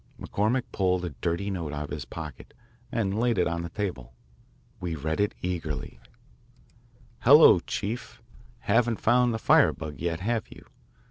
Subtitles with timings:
[0.19, 2.55] McCormick pulled a dirty note out of his pocket
[2.91, 4.15] and laid it on the table.
[4.79, 5.99] We read it eagerly:
[7.19, 8.19] Hello, Chief!
[8.61, 10.65] Haven't found the firebug yet, have you?